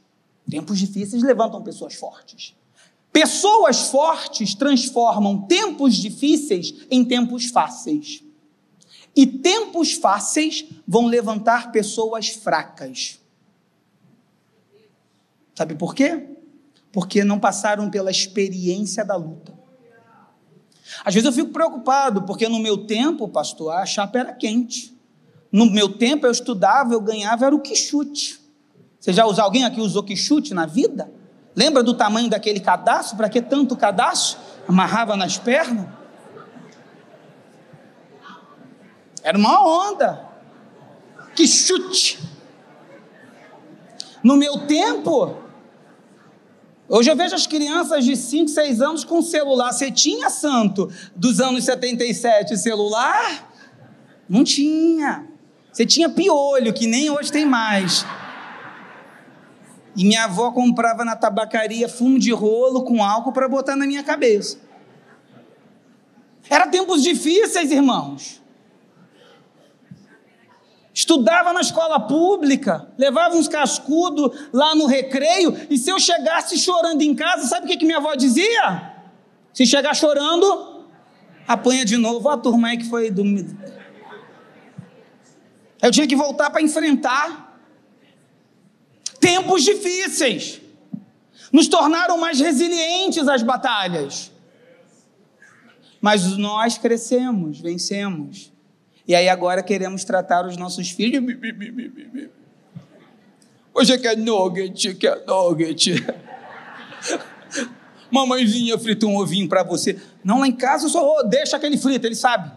[0.49, 2.55] Tempos difíceis levantam pessoas fortes.
[3.13, 8.23] Pessoas fortes transformam tempos difíceis em tempos fáceis.
[9.17, 13.19] E tempos fáceis vão levantar pessoas fracas.
[15.59, 16.25] Sabe por quê?
[16.93, 19.53] Porque não passaram pela experiência da luta.
[21.05, 24.97] Às vezes eu fico preocupado, porque no meu tempo, pastor, a chapa era quente.
[25.51, 28.39] No meu tempo eu estudava, eu ganhava, era o quichute.
[29.01, 31.11] Você já usou alguém aqui usou quichute na vida?
[31.57, 33.17] Lembra do tamanho daquele cadastro?
[33.17, 34.39] Para que tanto cadastro?
[34.69, 35.89] Amarrava nas pernas?
[39.25, 40.25] Era uma onda.
[41.35, 42.21] Quichute.
[44.23, 45.48] No meu tempo,
[46.89, 49.73] Hoje eu vejo as crianças de 5, 6 anos com celular.
[49.73, 53.53] Você tinha, santo, dos anos 77 celular?
[54.27, 55.27] Não tinha.
[55.71, 58.07] Você tinha piolho, que nem hoje tem mais.
[59.95, 64.03] E minha avó comprava na tabacaria fumo de rolo com álcool para botar na minha
[64.03, 64.59] cabeça.
[66.49, 68.38] Era tempos difíceis, irmãos.
[70.99, 77.03] Estudava na escola pública, levava uns cascudos lá no recreio, e se eu chegasse chorando
[77.03, 78.97] em casa, sabe o que, que minha avó dizia?
[79.55, 80.85] Se chegar chorando,
[81.47, 82.29] apanha de novo.
[82.29, 83.23] a turma aí que foi do.
[85.81, 87.63] Eu tinha que voltar para enfrentar
[89.21, 90.61] tempos difíceis.
[91.53, 94.33] Nos tornaram mais resilientes às batalhas.
[96.01, 98.58] Mas nós crescemos, vencemos.
[99.09, 101.25] E aí agora queremos tratar os nossos filhos.
[103.73, 106.05] Hoje quer nugget, quer nugget.
[108.13, 109.99] Mamãezinha frita um ovinho para você.
[110.23, 112.53] Não, lá em casa só deixa aquele frito, ele sabe.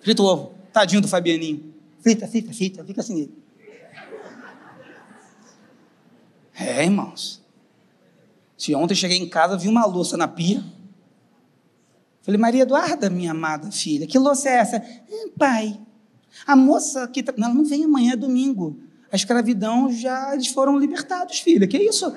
[0.00, 0.54] Frita o ovo.
[0.72, 1.74] Tadinho do Fabianinho.
[2.02, 3.28] Frita, frita, frita, fica assim.
[6.54, 7.42] É, irmãos.
[8.56, 10.62] Se ontem cheguei em casa, vi uma louça na pia.
[12.28, 14.76] Falei, Maria Eduarda, minha amada filha, que louça é essa?
[14.76, 15.80] Eh, pai,
[16.46, 17.22] a moça que.
[17.22, 17.34] Tra...
[17.38, 18.78] Não, ela não vem amanhã, é domingo.
[19.10, 21.66] A escravidão já eles foram libertados, filha.
[21.66, 22.14] Que isso?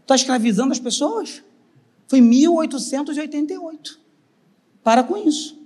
[0.00, 1.44] Está escravizando as pessoas?
[2.08, 4.00] Foi 1888.
[4.82, 5.64] Para com isso.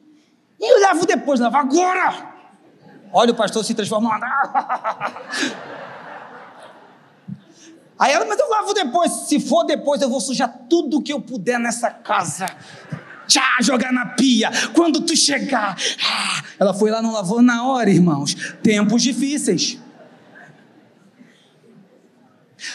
[0.61, 2.35] E eu levo depois, levo agora.
[3.11, 4.26] Olha o pastor se transformando.
[7.98, 9.11] Aí ela, mas eu lavo depois.
[9.11, 12.44] Se for depois, eu vou sujar tudo que eu puder nessa casa
[13.27, 14.51] tchá, jogar na pia.
[14.75, 18.35] Quando tu chegar, ah, ela foi lá, não lavou na hora, irmãos.
[18.62, 19.79] Tempos difíceis.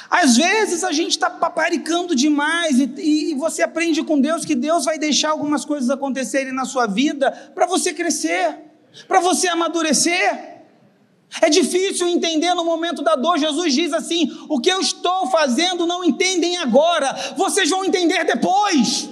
[0.09, 4.85] Às vezes a gente está paparicando demais e, e, você aprende com Deus que Deus
[4.85, 8.57] vai deixar algumas coisas acontecerem na sua vida para você crescer,
[9.07, 10.51] para você amadurecer.
[11.41, 13.37] É difícil entender no momento da dor.
[13.37, 19.09] Jesus diz assim: O que eu estou fazendo não entendem agora, vocês vão entender depois.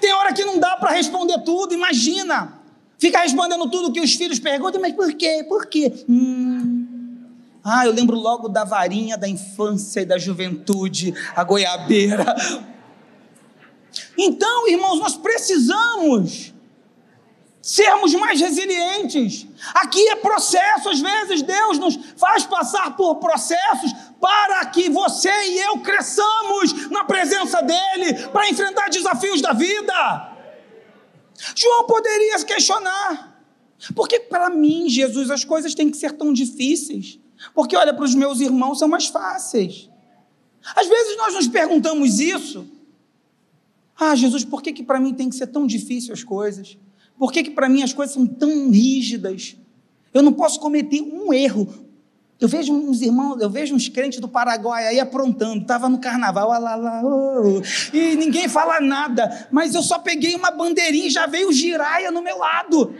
[0.00, 2.60] Tem hora que não dá para responder tudo, imagina.
[2.98, 5.44] Fica respondendo tudo que os filhos perguntam, mas por quê?
[5.48, 5.92] Por quê?
[6.08, 6.86] Hum.
[7.62, 12.24] Ah, eu lembro logo da varinha da infância e da juventude, a goiabeira.
[14.16, 16.54] Então, irmãos, nós precisamos
[17.66, 19.44] sermos mais resilientes.
[19.74, 25.58] Aqui é processo, às vezes Deus nos faz passar por processos para que você e
[25.58, 30.32] eu cresçamos na presença dEle para enfrentar desafios da vida.
[31.56, 33.36] João poderia se questionar,
[33.96, 37.18] porque para mim, Jesus, as coisas têm que ser tão difíceis?
[37.52, 39.90] Porque olha, para os meus irmãos são mais fáceis.
[40.76, 42.64] Às vezes nós nos perguntamos isso.
[43.98, 46.78] Ah, Jesus, por que, que para mim tem que ser tão difícil as coisas?
[47.18, 49.56] Por que, que para mim as coisas são tão rígidas?
[50.12, 51.86] Eu não posso cometer um erro.
[52.38, 56.48] Eu vejo uns irmãos, eu vejo uns crentes do Paraguai aí aprontando, estava no carnaval,
[56.50, 57.02] lá, lá,
[57.94, 62.20] e ninguém fala nada, mas eu só peguei uma bandeirinha e já veio giraia no
[62.20, 62.94] meu lado.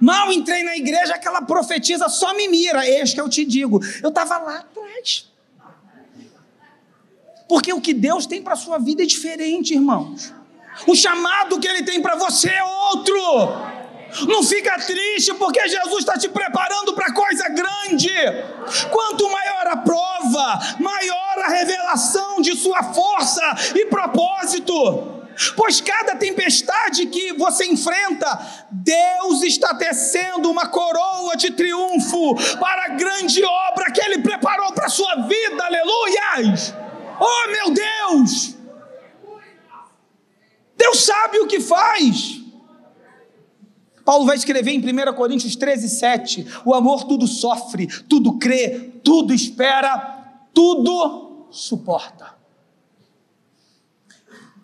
[0.00, 3.78] Mal entrei na igreja, aquela profetisa só me mira, este que eu te digo.
[4.02, 5.30] Eu estava lá atrás.
[7.46, 10.32] Porque o que Deus tem para a sua vida é diferente, irmãos.
[10.86, 13.70] O chamado que Ele tem para você é outro.
[14.26, 18.10] Não fica triste porque Jesus está te preparando para coisa grande.
[18.90, 23.42] Quanto maior a prova, maior a revelação de sua força
[23.74, 25.20] e propósito.
[25.56, 28.38] Pois cada tempestade que você enfrenta,
[28.70, 34.86] Deus está tecendo uma coroa de triunfo para a grande obra que Ele preparou para
[34.86, 35.64] a sua vida.
[35.64, 36.74] Aleluias!
[37.18, 38.59] Oh meu Deus!
[40.80, 42.40] Deus sabe o que faz.
[44.02, 49.34] Paulo vai escrever em 1 Coríntios 13, 7: o amor tudo sofre, tudo crê, tudo
[49.34, 52.34] espera, tudo suporta.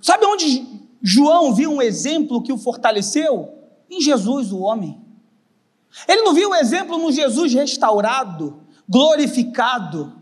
[0.01, 0.67] Sabe onde
[1.03, 3.53] João viu um exemplo que o fortaleceu?
[3.91, 4.99] Em Jesus, o homem.
[6.09, 10.15] Ele não viu o exemplo no Jesus restaurado, glorificado.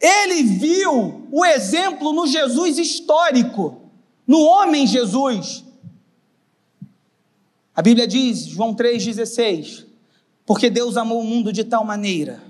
[0.00, 3.85] Ele viu o exemplo no Jesus histórico,
[4.26, 5.64] no homem Jesus.
[7.74, 9.86] A Bíblia diz, João 3,16:
[10.44, 12.42] Porque Deus amou o mundo de tal maneira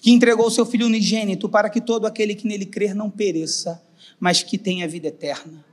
[0.00, 3.82] que entregou o seu Filho unigênito para que todo aquele que nele crer não pereça,
[4.18, 5.64] mas que tenha vida eterna.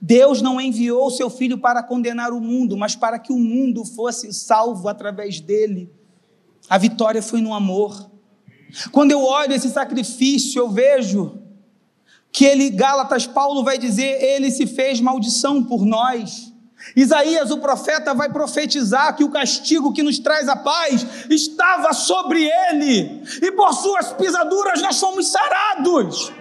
[0.00, 3.84] Deus não enviou o seu Filho para condenar o mundo, mas para que o mundo
[3.84, 5.90] fosse salvo através dele.
[6.68, 8.10] A vitória foi no amor.
[8.90, 11.41] Quando eu olho esse sacrifício, eu vejo
[12.32, 16.50] que ele, Gálatas, Paulo vai dizer, ele se fez maldição por nós.
[16.96, 22.42] Isaías, o profeta, vai profetizar que o castigo que nos traz a paz estava sobre
[22.42, 26.32] ele, e por suas pisaduras nós fomos sarados.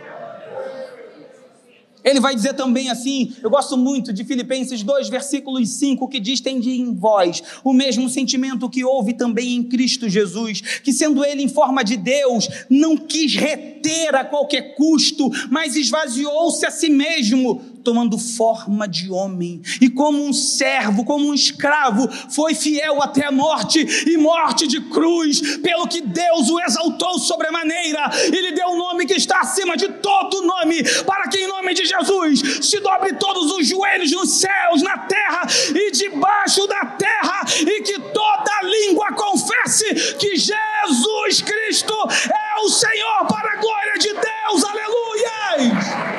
[2.04, 6.40] Ele vai dizer também assim, eu gosto muito de Filipenses 2, versículos 5, que diz:
[6.40, 11.44] Tende em vós o mesmo sentimento que houve também em Cristo Jesus, que sendo ele
[11.44, 17.62] em forma de Deus, não quis reter a qualquer custo, mas esvaziou-se a si mesmo,
[17.84, 23.32] tomando forma de homem, e como um servo, como um escravo, foi fiel até a
[23.32, 28.78] morte e morte de cruz, pelo que Deus o exaltou sobremaneira e lhe deu um
[28.78, 33.14] nome que está acima de todo nome, para que em nome de Jesus se dobre
[33.14, 39.12] todos os joelhos nos céus, na terra e debaixo da terra, e que toda língua
[39.14, 41.94] confesse que Jesus Cristo
[42.30, 44.64] é o Senhor para a glória de Deus.
[44.64, 46.11] Aleluia!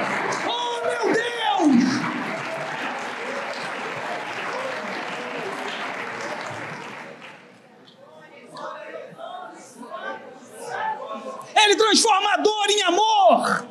[11.65, 13.67] Ele transforma a dor em amor.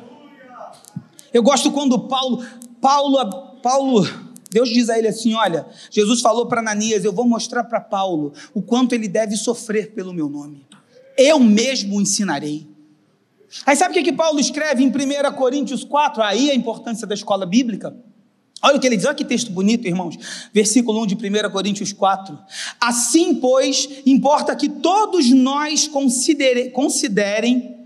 [1.32, 2.44] Eu gosto quando Paulo,
[2.80, 4.06] Paulo, Paulo,
[4.50, 8.32] Deus diz a ele assim: Olha, Jesus falou para Ananias: Eu vou mostrar para Paulo
[8.54, 10.66] o quanto ele deve sofrer pelo meu nome.
[11.16, 12.66] Eu mesmo o ensinarei.
[13.66, 16.22] Aí sabe o que, que Paulo escreve em 1 Coríntios 4?
[16.22, 17.94] Aí a importância da escola bíblica.
[18.62, 20.16] Olha o que ele diz, olha que texto bonito, irmãos.
[20.54, 22.38] Versículo 1 de 1 Coríntios 4.
[22.80, 27.81] Assim, pois, importa que todos nós considere, considerem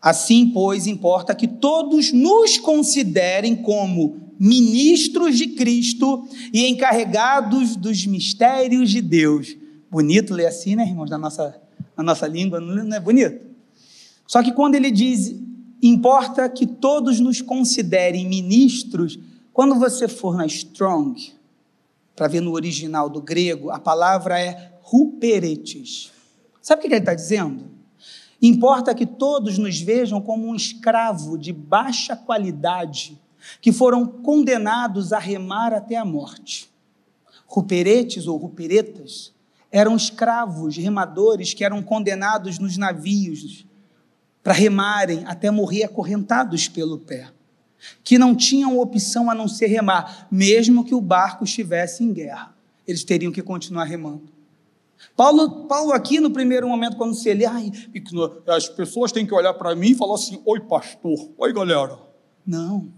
[0.00, 8.90] Assim, pois, importa que todos nos considerem como ministros de Cristo e encarregados dos mistérios
[8.90, 9.54] de Deus.
[9.90, 11.60] Bonito ler assim, né, irmãos, na nossa,
[11.94, 13.44] na nossa língua, não é bonito?
[14.26, 15.34] Só que quando ele diz,
[15.82, 19.18] importa que todos nos considerem ministros,
[19.52, 21.34] quando você for na Strong,
[22.16, 26.10] para ver no original do grego, a palavra é ruperetes.
[26.62, 27.79] Sabe o que ele está dizendo?
[28.40, 33.20] Importa que todos nos vejam como um escravo de baixa qualidade,
[33.60, 36.70] que foram condenados a remar até a morte.
[37.46, 39.32] Ruperetes ou ruperetas
[39.70, 43.66] eram escravos, remadores que eram condenados nos navios
[44.42, 47.28] para remarem até morrer acorrentados pelo pé,
[48.02, 52.54] que não tinham opção a não ser remar, mesmo que o barco estivesse em guerra.
[52.86, 54.39] Eles teriam que continuar remando.
[55.16, 57.70] Paulo, Paulo aqui no primeiro momento, quando se lê, ai,
[58.46, 61.98] as pessoas têm que olhar para mim e falar assim: Oi, pastor, oi, galera.
[62.46, 62.92] Não.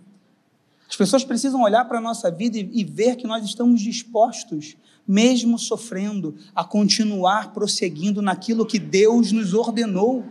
[0.88, 4.76] As pessoas precisam olhar para a nossa vida e, e ver que nós estamos dispostos,
[5.08, 10.24] mesmo sofrendo, a continuar prosseguindo naquilo que Deus nos ordenou.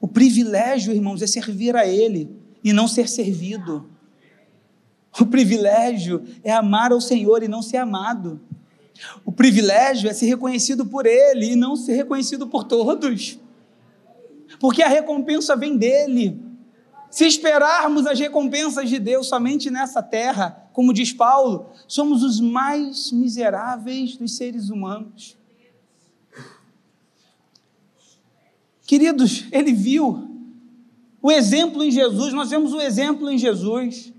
[0.00, 2.30] O privilégio, irmãos, é servir a Ele
[2.62, 3.88] e não ser servido.
[5.20, 8.40] O privilégio é amar ao Senhor e não ser amado.
[9.24, 13.38] O privilégio é ser reconhecido por Ele e não ser reconhecido por todos,
[14.60, 16.40] porque a recompensa vem dele.
[17.10, 23.10] Se esperarmos as recompensas de Deus somente nessa terra, como diz Paulo, somos os mais
[23.10, 25.36] miseráveis dos seres humanos.
[28.86, 30.28] Queridos, ele viu
[31.20, 34.12] o exemplo em Jesus, nós vemos o exemplo em Jesus.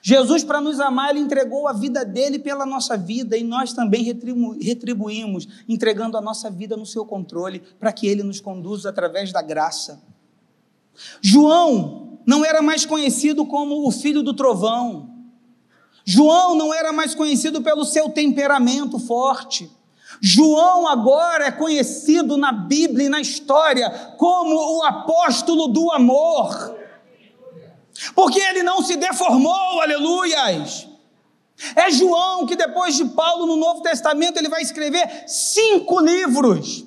[0.00, 4.02] Jesus, para nos amar, ele entregou a vida dele pela nossa vida e nós também
[4.02, 9.32] retribu retribuímos, entregando a nossa vida no seu controle, para que ele nos conduza através
[9.32, 10.02] da graça.
[11.20, 15.10] João não era mais conhecido como o filho do trovão.
[16.04, 19.70] João não era mais conhecido pelo seu temperamento forte.
[20.20, 26.81] João agora é conhecido na Bíblia e na história como o apóstolo do amor.
[28.14, 30.88] Porque ele não se deformou, aleluias.
[31.76, 36.84] É João que depois de Paulo no Novo Testamento ele vai escrever cinco livros.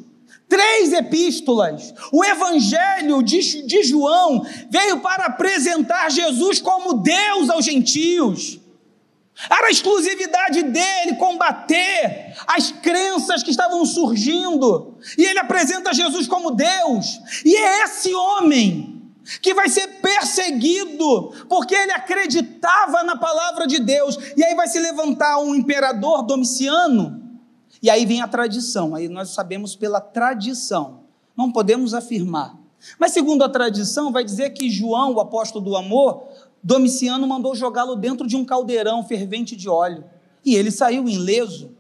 [0.48, 1.94] Três epístolas.
[2.12, 8.60] O Evangelho de, João veio para apresentar Jesus como Deus aos gentios.
[9.50, 14.96] Era a exclusividade dele combater as crenças que estavam surgindo.
[15.18, 17.20] E ele apresenta Jesus como Deus.
[17.44, 18.95] E é esse homem
[19.42, 24.18] que vai ser perseguido porque ele acreditava na palavra de Deus.
[24.36, 27.22] E aí vai se levantar um imperador Domiciano.
[27.82, 28.96] E aí vem a tradição.
[28.96, 31.02] Aí nós sabemos pela tradição.
[31.36, 32.58] Não podemos afirmar.
[33.00, 36.24] Mas segundo a tradição, vai dizer que João, o apóstolo do amor,
[36.64, 40.04] Domiciano mandou jogá-lo dentro de um caldeirão fervente de óleo.
[40.44, 41.72] E ele saiu ileso.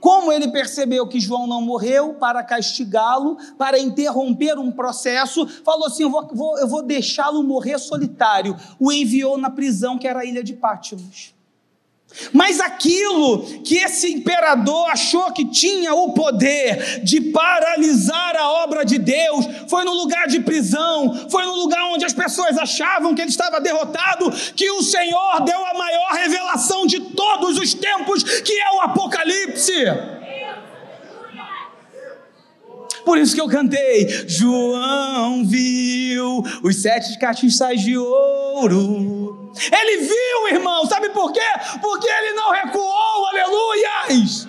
[0.00, 6.02] Como ele percebeu que João não morreu, para castigá-lo, para interromper um processo, falou assim:
[6.02, 8.56] Eu vou, vou, vou deixá-lo morrer solitário.
[8.78, 11.37] O enviou na prisão que era a ilha de Pátimos.
[12.32, 18.98] Mas aquilo que esse imperador achou que tinha o poder de paralisar a obra de
[18.98, 23.30] Deus, foi no lugar de prisão, foi no lugar onde as pessoas achavam que ele
[23.30, 28.70] estava derrotado, que o Senhor deu a maior revelação de todos os tempos, que é
[28.76, 29.84] o Apocalipse.
[33.04, 34.06] Por isso que eu cantei.
[34.28, 39.37] João viu os sete castiçais de ouro.
[39.72, 41.40] Ele viu, irmão, sabe por quê?
[41.80, 44.48] Porque ele não recuou, aleluias.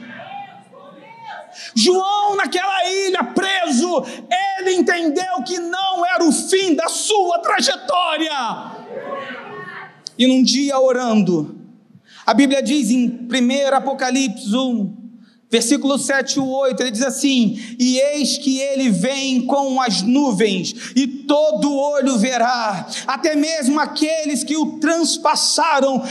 [1.76, 4.03] João, naquela ilha, preso,
[4.60, 8.80] ele entendeu que não era o fim da sua trajetória.
[10.18, 11.57] E num dia orando,
[12.26, 14.99] a Bíblia diz em 1 Apocalipse 1,
[15.52, 20.91] Versículo 7 e 8, ele diz assim: E eis que ele vem com as nuvens,
[20.95, 26.04] e todo olho verá, até mesmo aqueles que o transpassaram,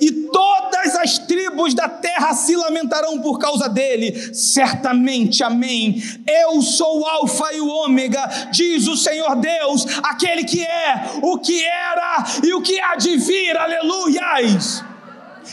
[0.00, 4.34] e todas as tribos da terra se lamentarão por causa dele.
[4.34, 6.02] Certamente, amém.
[6.26, 11.38] Eu sou o Alfa e o Ômega, diz o Senhor Deus, aquele que é, o
[11.38, 14.91] que era e o que há de vir, aleluias.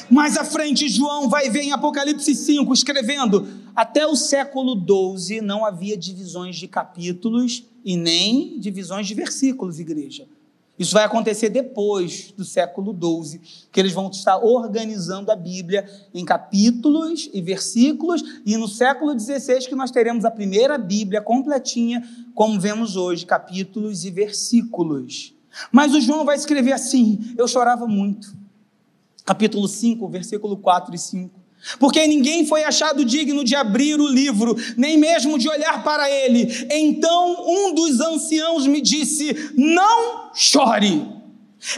[0.10, 5.66] Mais à frente, João vai ver em Apocalipse 5, escrevendo: até o século 12 não
[5.66, 10.28] havia divisões de capítulos e nem divisões de versículos, igreja.
[10.78, 16.24] Isso vai acontecer depois do século 12, que eles vão estar organizando a Bíblia em
[16.24, 22.02] capítulos e versículos, e no século 16 que nós teremos a primeira Bíblia completinha,
[22.34, 25.34] como vemos hoje, capítulos e versículos.
[25.70, 28.39] Mas o João vai escrever assim: Eu chorava muito
[29.30, 31.40] capítulo 5, versículo 4 e 5.
[31.78, 36.68] Porque ninguém foi achado digno de abrir o livro, nem mesmo de olhar para ele.
[36.72, 41.06] Então um dos anciãos me disse: Não chore.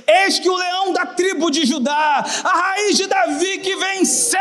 [0.08, 4.40] Eis que o leão da tribo de Judá, a raiz de Davi que venceu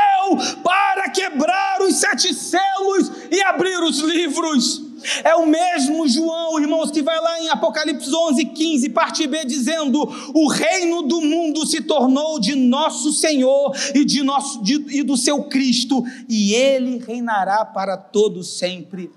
[0.62, 4.89] para quebrar os sete selos e abrir os livros.
[5.24, 10.08] É o mesmo João, irmãos, que vai lá em Apocalipse 11, 15, parte B, dizendo:
[10.34, 15.16] O reino do mundo se tornou de nosso Senhor e, de nosso, de, e do
[15.16, 19.10] seu Cristo, e ele reinará para todo sempre.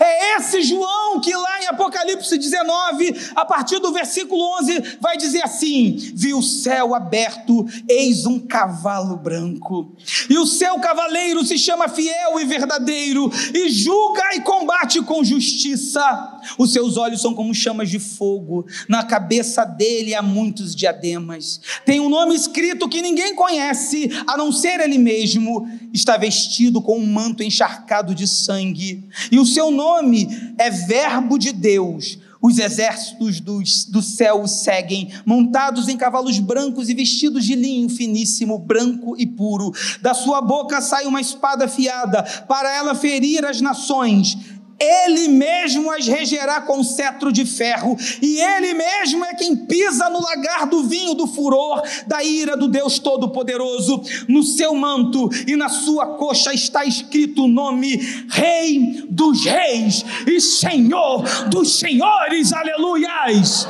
[0.00, 5.42] É esse João que lá em Apocalipse 19, a partir do versículo 11, vai dizer
[5.42, 9.92] assim: Vi o céu aberto, eis um cavalo branco,
[10.28, 16.40] e o seu cavaleiro se chama Fiel e Verdadeiro, e julga e combate com justiça.
[16.58, 21.60] Os seus olhos são como chamas de fogo, na cabeça dele há muitos diademas.
[21.84, 25.68] Tem um nome escrito que ninguém conhece, a não ser ele mesmo.
[25.92, 31.52] Está vestido com um manto encharcado de sangue, e o seu nome é Verbo de
[31.52, 32.18] Deus.
[32.40, 38.58] Os exércitos do céu o seguem, montados em cavalos brancos e vestidos de linho finíssimo,
[38.58, 39.72] branco e puro.
[40.00, 44.38] Da sua boca sai uma espada afiada, para ela ferir as nações
[44.78, 50.22] ele mesmo as regerá com cetro de ferro, e ele mesmo é quem pisa no
[50.22, 54.02] lagar do vinho do furor, da ira do Deus Todo-Poderoso.
[54.28, 57.96] No seu manto e na sua coxa está escrito o nome
[58.30, 63.66] Rei dos Reis e Senhor dos Senhores, aleluias.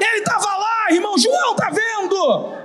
[0.00, 2.57] Ele estava lá, irmão João, está vendo?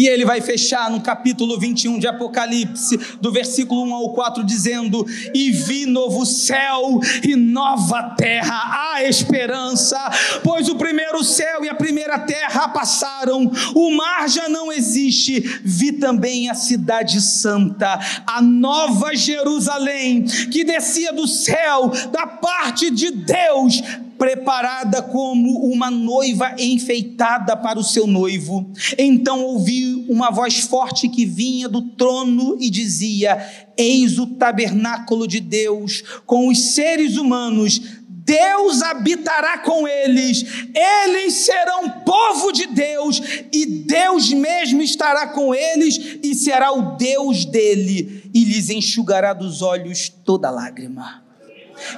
[0.00, 5.06] E ele vai fechar no capítulo 21 de Apocalipse, do versículo 1 ao 4, dizendo:
[5.34, 9.98] E vi novo céu e nova terra, há esperança,
[10.42, 15.38] pois o primeiro céu e a primeira terra passaram, o mar já não existe.
[15.62, 23.10] Vi também a cidade santa, a nova Jerusalém, que descia do céu, da parte de
[23.10, 23.82] Deus
[24.20, 28.70] preparada como uma noiva enfeitada para o seu noivo.
[28.98, 33.38] Então ouvi uma voz forte que vinha do trono e dizia:
[33.78, 37.80] Eis o tabernáculo de Deus com os seres humanos.
[38.22, 46.18] Deus habitará com eles, eles serão povo de Deus, e Deus mesmo estará com eles
[46.22, 51.24] e será o Deus dele, e lhes enxugará dos olhos toda lágrima.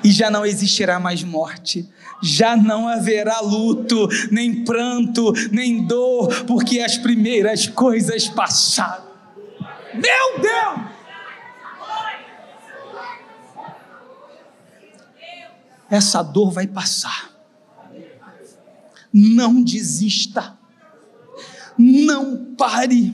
[0.03, 1.87] E já não existirá mais morte,
[2.23, 9.05] já não haverá luto, nem pranto, nem dor, porque as primeiras coisas passaram.
[9.95, 10.93] Meu Deus!
[15.91, 17.31] Essa dor vai passar.
[19.13, 20.57] Não desista.
[21.77, 23.13] Não pare.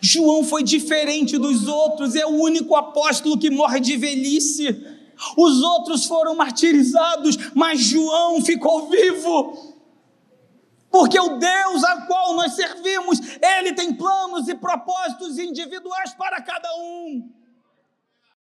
[0.00, 4.91] João foi diferente dos outros, é o único apóstolo que morre de velhice.
[5.36, 9.72] Os outros foram martirizados, mas João ficou vivo.
[10.90, 16.68] Porque o Deus a qual nós servimos, ele tem planos e propósitos individuais para cada
[16.76, 17.41] um.